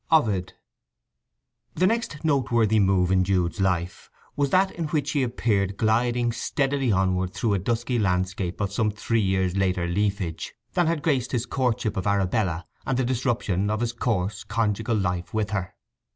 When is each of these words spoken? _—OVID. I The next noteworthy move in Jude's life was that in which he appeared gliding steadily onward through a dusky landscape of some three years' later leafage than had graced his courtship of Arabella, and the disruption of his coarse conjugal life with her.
_—OVID. 0.11 0.49
I 0.49 0.53
The 1.79 1.85
next 1.85 2.25
noteworthy 2.25 2.79
move 2.79 3.11
in 3.11 3.23
Jude's 3.23 3.61
life 3.61 4.09
was 4.35 4.49
that 4.49 4.71
in 4.71 4.85
which 4.87 5.11
he 5.11 5.21
appeared 5.21 5.77
gliding 5.77 6.31
steadily 6.31 6.91
onward 6.91 7.35
through 7.35 7.53
a 7.53 7.59
dusky 7.59 7.99
landscape 7.99 8.59
of 8.61 8.73
some 8.73 8.89
three 8.89 9.21
years' 9.21 9.55
later 9.55 9.85
leafage 9.85 10.55
than 10.73 10.87
had 10.87 11.03
graced 11.03 11.33
his 11.33 11.45
courtship 11.45 11.95
of 11.97 12.07
Arabella, 12.07 12.65
and 12.83 12.97
the 12.97 13.05
disruption 13.05 13.69
of 13.69 13.79
his 13.81 13.93
coarse 13.93 14.43
conjugal 14.43 14.95
life 14.97 15.35
with 15.35 15.51
her. 15.51 15.75